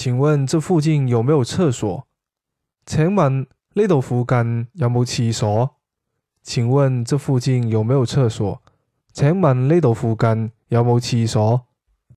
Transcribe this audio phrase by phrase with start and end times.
[0.00, 2.06] 请问这附近有没有厕所？
[2.86, 5.76] 请问呢度附近有冇厕所？
[6.42, 8.62] 请问这附近有没有厕所？
[9.12, 11.66] 请问呢度附近有冇厕所？